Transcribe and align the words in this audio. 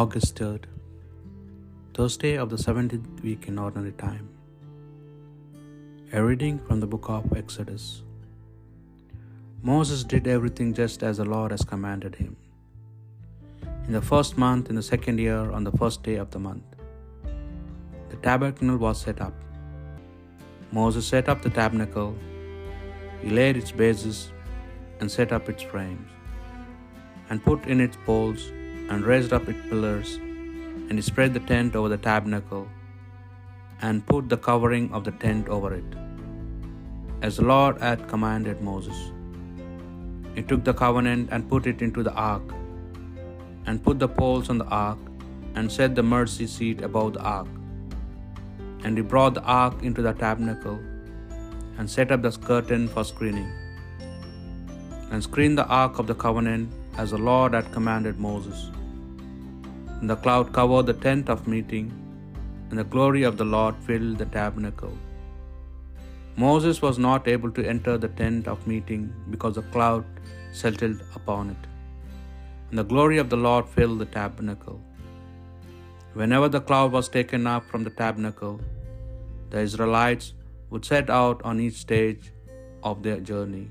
August 0.00 0.36
3rd, 0.38 0.66
Thursday 1.92 2.34
of 2.42 2.50
the 2.50 2.56
17th 2.64 3.20
week 3.28 3.46
in 3.48 3.56
Ordinary 3.58 3.94
Time. 4.02 4.26
A 6.12 6.22
reading 6.22 6.60
from 6.66 6.78
the 6.82 6.86
book 6.92 7.06
of 7.14 7.24
Exodus. 7.40 7.86
Moses 9.70 10.04
did 10.12 10.28
everything 10.34 10.68
just 10.72 11.02
as 11.02 11.16
the 11.16 11.24
Lord 11.24 11.50
has 11.50 11.64
commanded 11.72 12.14
him. 12.14 12.36
In 13.86 13.92
the 13.92 14.04
first 14.10 14.38
month, 14.38 14.70
in 14.70 14.76
the 14.76 14.84
second 14.90 15.18
year, 15.18 15.50
on 15.50 15.64
the 15.64 15.72
first 15.72 16.04
day 16.04 16.14
of 16.24 16.30
the 16.30 16.38
month, 16.38 16.76
the 18.10 18.18
tabernacle 18.28 18.76
was 18.76 19.00
set 19.00 19.20
up. 19.20 19.34
Moses 20.70 21.08
set 21.14 21.28
up 21.28 21.42
the 21.42 21.50
tabernacle, 21.50 22.14
he 23.20 23.30
laid 23.40 23.56
its 23.56 23.72
bases 23.72 24.30
and 25.00 25.10
set 25.10 25.32
up 25.32 25.48
its 25.48 25.64
frames, 25.72 26.08
and 27.30 27.44
put 27.50 27.66
in 27.66 27.80
its 27.88 27.98
poles 28.06 28.52
and 28.90 29.04
raised 29.10 29.32
up 29.36 29.48
its 29.52 29.62
pillars, 29.68 30.10
and 30.88 30.94
he 30.98 31.02
spread 31.10 31.32
the 31.34 31.44
tent 31.52 31.76
over 31.78 31.90
the 31.94 32.02
tabernacle, 32.08 32.66
and 33.86 34.06
put 34.10 34.28
the 34.32 34.40
covering 34.48 34.86
of 34.96 35.02
the 35.08 35.14
tent 35.24 35.48
over 35.56 35.70
it, 35.80 35.90
as 37.26 37.36
the 37.38 37.46
Lord 37.52 37.76
had 37.86 38.08
commanded 38.12 38.60
Moses. 38.70 39.00
He 40.36 40.42
took 40.50 40.62
the 40.64 40.76
covenant 40.84 41.28
and 41.32 41.50
put 41.52 41.66
it 41.72 41.80
into 41.86 42.02
the 42.08 42.16
ark, 42.32 42.48
and 43.66 43.82
put 43.86 43.98
the 44.04 44.08
poles 44.08 44.48
on 44.52 44.58
the 44.62 44.70
ark, 44.88 44.98
and 45.54 45.72
set 45.76 45.94
the 45.94 46.06
mercy 46.16 46.46
seat 46.46 46.80
above 46.88 47.10
the 47.14 47.24
ark. 47.38 47.48
And 48.84 48.96
he 48.98 49.02
brought 49.12 49.34
the 49.34 49.42
ark 49.42 49.76
into 49.88 50.02
the 50.06 50.14
tabernacle, 50.24 50.78
and 51.76 51.88
set 51.94 52.10
up 52.14 52.22
the 52.22 52.32
curtain 52.50 52.84
for 52.94 53.04
screening, 53.12 53.50
and 55.10 55.22
screened 55.28 55.58
the 55.60 55.68
ark 55.82 55.94
of 55.98 56.06
the 56.10 56.18
covenant 56.26 56.66
as 57.02 57.10
the 57.14 57.22
Lord 57.30 57.52
had 57.58 57.72
commanded 57.76 58.18
Moses. 58.28 58.60
And 60.00 60.08
the 60.10 60.16
cloud 60.24 60.52
covered 60.58 60.86
the 60.90 60.98
tent 61.06 61.28
of 61.34 61.48
meeting, 61.54 61.86
and 62.68 62.78
the 62.80 62.90
glory 62.94 63.22
of 63.28 63.36
the 63.40 63.48
Lord 63.56 63.76
filled 63.86 64.18
the 64.22 64.26
tabernacle. 64.38 64.96
Moses 66.44 66.76
was 66.86 66.98
not 67.06 67.26
able 67.34 67.52
to 67.56 67.66
enter 67.74 67.94
the 67.98 68.12
tent 68.20 68.46
of 68.52 68.66
meeting 68.72 69.02
because 69.32 69.56
the 69.56 69.66
cloud 69.76 70.04
settled 70.60 71.00
upon 71.18 71.50
it, 71.54 71.64
and 72.68 72.78
the 72.80 72.88
glory 72.92 73.18
of 73.22 73.28
the 73.32 73.40
Lord 73.48 73.66
filled 73.76 73.98
the 74.02 74.10
tabernacle. 74.18 74.78
Whenever 76.20 76.48
the 76.48 76.64
cloud 76.68 76.92
was 76.98 77.08
taken 77.18 77.42
up 77.54 77.64
from 77.70 77.82
the 77.88 77.96
tabernacle, 78.02 78.56
the 79.50 79.60
Israelites 79.68 80.26
would 80.70 80.84
set 80.92 81.10
out 81.20 81.42
on 81.50 81.64
each 81.66 81.78
stage 81.86 82.24
of 82.88 83.02
their 83.02 83.20
journey. 83.32 83.66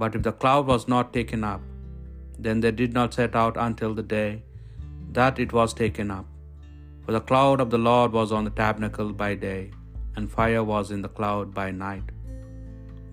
But 0.00 0.14
if 0.16 0.22
the 0.28 0.36
cloud 0.42 0.66
was 0.66 0.86
not 0.94 1.12
taken 1.18 1.42
up, 1.54 1.62
then 2.38 2.60
they 2.60 2.72
did 2.82 2.92
not 2.98 3.14
set 3.18 3.34
out 3.42 3.56
until 3.66 3.94
the 3.94 4.08
day 4.16 4.30
that 5.18 5.38
it 5.44 5.52
was 5.58 5.72
taken 5.82 6.10
up. 6.10 6.26
For 7.04 7.12
the 7.16 7.26
cloud 7.30 7.60
of 7.64 7.70
the 7.74 7.82
Lord 7.90 8.12
was 8.18 8.32
on 8.36 8.44
the 8.48 8.56
tabernacle 8.62 9.12
by 9.22 9.30
day, 9.48 9.62
and 10.16 10.34
fire 10.38 10.64
was 10.72 10.90
in 10.94 11.02
the 11.06 11.14
cloud 11.18 11.48
by 11.60 11.68
night, 11.70 12.08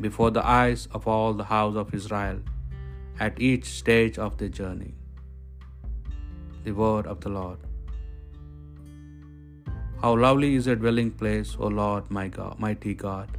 before 0.05 0.31
the 0.31 0.45
eyes 0.61 0.81
of 0.97 1.07
all 1.13 1.33
the 1.33 1.49
house 1.55 1.77
of 1.81 1.93
Israel 1.99 2.39
at 3.25 3.41
each 3.49 3.65
stage 3.81 4.17
of 4.25 4.37
their 4.39 4.53
journey. 4.59 4.93
The 6.65 6.75
word 6.83 7.07
of 7.13 7.19
the 7.23 7.33
Lord. 7.39 7.59
How 10.01 10.11
lovely 10.25 10.51
is 10.57 10.67
your 10.69 10.79
dwelling 10.81 11.11
place, 11.21 11.51
O 11.59 11.67
Lord, 11.81 12.05
my 12.17 12.27
God, 12.39 12.55
mighty 12.65 12.93
God. 13.07 13.29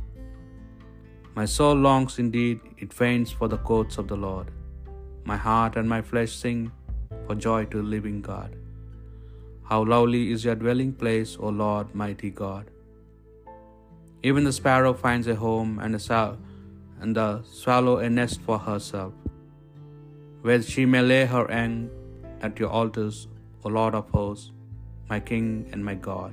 My 1.39 1.47
soul 1.57 1.77
longs 1.87 2.19
indeed, 2.25 2.61
it 2.85 2.93
faints 3.03 3.31
for 3.39 3.49
the 3.53 3.63
courts 3.71 3.97
of 4.03 4.09
the 4.09 4.21
Lord. 4.29 4.49
My 5.31 5.39
heart 5.47 5.77
and 5.81 5.89
my 5.95 6.03
flesh 6.11 6.33
sing 6.43 6.61
for 7.31 7.37
joy 7.37 7.65
to 7.73 7.77
the 7.77 7.89
living 7.95 8.21
God. 8.21 8.57
How 9.69 9.85
lovely 9.91 10.23
is 10.33 10.45
your 10.45 10.57
dwelling 10.63 10.93
place, 11.01 11.33
O 11.39 11.51
Lord, 11.59 11.95
mighty 12.01 12.31
God. 12.39 12.65
Even 14.29 14.43
the 14.43 14.53
sparrow 14.53 14.93
finds 15.03 15.29
a 15.29 15.37
home, 15.43 15.79
and, 15.79 15.95
a 15.99 16.01
sow- 16.07 16.39
and 17.01 17.15
the 17.19 17.29
swallow 17.59 17.99
a 17.99 18.09
nest 18.11 18.41
for 18.47 18.59
herself, 18.59 19.13
where 20.47 20.65
she 20.71 20.87
may 20.95 21.03
lay 21.03 21.25
her 21.35 21.45
egg 21.59 21.77
at 22.49 22.59
your 22.63 22.71
altars, 22.79 23.21
O 23.65 23.69
Lord 23.69 23.95
of 24.01 24.09
hosts, 24.17 24.51
my 25.13 25.21
King 25.21 25.47
and 25.73 25.85
my 25.91 25.95
God. 26.09 26.33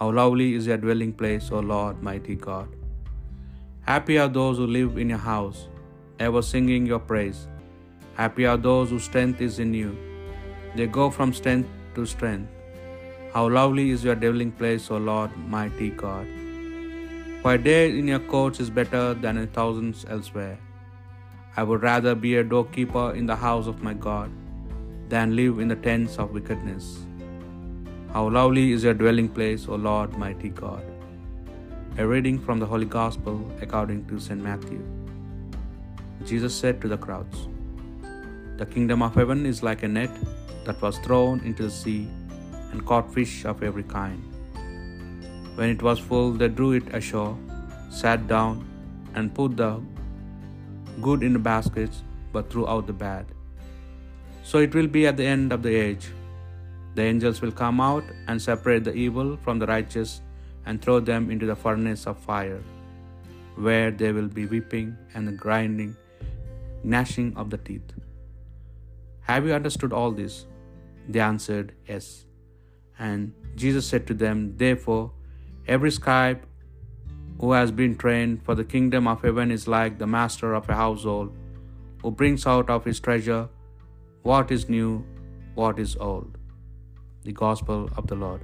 How 0.00 0.08
lovely 0.20 0.48
is 0.54 0.66
your 0.66 0.80
dwelling 0.86 1.12
place, 1.12 1.52
O 1.52 1.60
Lord, 1.60 2.02
mighty 2.08 2.34
God. 2.48 2.68
Happy 3.92 4.18
are 4.24 4.32
those 4.40 4.58
who 4.62 4.66
live 4.80 4.98
in 5.04 5.14
your 5.14 5.24
house, 5.32 5.62
ever 6.18 6.42
singing 6.42 6.84
your 6.94 7.04
praise. 7.12 7.46
Happy 8.18 8.46
are 8.50 8.56
those 8.56 8.90
whose 8.90 9.04
strength 9.04 9.40
is 9.40 9.60
in 9.60 9.72
you. 9.72 9.96
They 10.74 10.86
go 10.86 11.08
from 11.08 11.32
strength 11.32 11.68
to 11.94 12.04
strength. 12.04 12.50
How 13.32 13.48
lovely 13.48 13.90
is 13.90 14.02
your 14.02 14.16
dwelling 14.16 14.50
place, 14.50 14.90
O 14.90 14.96
Lord, 14.96 15.36
mighty 15.36 15.90
God. 15.90 16.26
For 17.42 17.54
a 17.54 17.58
day 17.58 17.96
in 17.96 18.08
your 18.08 18.18
courts 18.18 18.58
is 18.58 18.70
better 18.70 19.14
than 19.14 19.38
a 19.38 19.46
thousand 19.46 20.04
elsewhere. 20.08 20.58
I 21.56 21.62
would 21.62 21.82
rather 21.82 22.14
be 22.16 22.34
a 22.36 22.42
doorkeeper 22.42 23.12
in 23.14 23.26
the 23.26 23.36
house 23.36 23.68
of 23.68 23.82
my 23.82 23.94
God 23.94 24.32
than 25.08 25.36
live 25.36 25.60
in 25.60 25.68
the 25.68 25.76
tents 25.76 26.18
of 26.18 26.32
wickedness. 26.32 26.98
How 28.12 28.28
lovely 28.28 28.72
is 28.72 28.82
your 28.82 28.94
dwelling 28.94 29.28
place, 29.28 29.68
O 29.68 29.76
Lord, 29.76 30.18
mighty 30.18 30.48
God. 30.48 30.82
A 31.98 32.06
reading 32.06 32.40
from 32.40 32.58
the 32.58 32.66
Holy 32.66 32.90
Gospel 32.96 33.48
according 33.60 34.06
to 34.06 34.18
St. 34.18 34.42
Matthew. 34.42 34.82
Jesus 36.24 36.52
said 36.52 36.80
to 36.80 36.88
the 36.88 36.98
crowds, 36.98 37.46
The 38.58 38.66
kingdom 38.66 39.02
of 39.02 39.14
heaven 39.14 39.46
is 39.46 39.62
like 39.62 39.84
a 39.84 39.88
net 39.88 40.10
that 40.64 40.82
was 40.82 40.98
thrown 40.98 41.38
into 41.48 41.62
the 41.62 41.70
sea 41.70 42.08
and 42.72 42.84
caught 42.84 43.12
fish 43.14 43.44
of 43.44 43.62
every 43.62 43.84
kind. 43.84 44.20
When 45.54 45.70
it 45.70 45.80
was 45.80 46.00
full, 46.00 46.32
they 46.32 46.48
drew 46.48 46.72
it 46.72 46.92
ashore, 46.92 47.38
sat 47.88 48.26
down, 48.26 48.66
and 49.14 49.32
put 49.32 49.56
the 49.56 49.80
good 51.00 51.22
in 51.22 51.34
the 51.34 51.38
baskets, 51.38 52.02
but 52.32 52.50
threw 52.50 52.66
out 52.66 52.88
the 52.88 52.92
bad. 52.92 53.26
So 54.42 54.58
it 54.58 54.74
will 54.74 54.88
be 54.88 55.06
at 55.06 55.16
the 55.16 55.24
end 55.24 55.52
of 55.52 55.62
the 55.62 55.74
age. 55.76 56.08
The 56.96 57.02
angels 57.02 57.40
will 57.40 57.52
come 57.52 57.80
out 57.80 58.02
and 58.26 58.42
separate 58.42 58.82
the 58.82 58.92
evil 58.92 59.36
from 59.36 59.60
the 59.60 59.66
righteous 59.66 60.20
and 60.66 60.82
throw 60.82 60.98
them 60.98 61.30
into 61.30 61.46
the 61.46 61.54
furnace 61.54 62.08
of 62.08 62.18
fire, 62.18 62.60
where 63.54 63.92
they 63.92 64.10
will 64.10 64.26
be 64.26 64.46
weeping 64.46 64.96
and 65.14 65.38
grinding, 65.38 65.96
gnashing 66.82 67.36
of 67.36 67.50
the 67.50 67.58
teeth. 67.58 67.92
Have 69.28 69.46
you 69.46 69.52
understood 69.52 69.92
all 69.92 70.10
this? 70.10 70.46
They 71.08 71.20
answered, 71.20 71.74
Yes. 71.86 72.24
And 72.98 73.32
Jesus 73.56 73.86
said 73.86 74.06
to 74.06 74.14
them, 74.14 74.56
Therefore, 74.56 75.12
every 75.66 75.90
scribe 75.90 76.46
who 77.40 77.52
has 77.52 77.70
been 77.70 77.96
trained 77.96 78.42
for 78.42 78.54
the 78.54 78.64
kingdom 78.64 79.06
of 79.06 79.22
heaven 79.22 79.50
is 79.50 79.68
like 79.68 79.98
the 79.98 80.06
master 80.06 80.54
of 80.54 80.68
a 80.68 80.74
household, 80.74 81.36
who 82.02 82.10
brings 82.10 82.46
out 82.46 82.70
of 82.70 82.84
his 82.84 83.00
treasure 83.00 83.48
what 84.22 84.50
is 84.50 84.68
new, 84.68 85.04
what 85.54 85.78
is 85.78 85.96
old. 85.96 86.38
The 87.24 87.32
Gospel 87.32 87.90
of 87.96 88.06
the 88.06 88.14
Lord. 88.14 88.40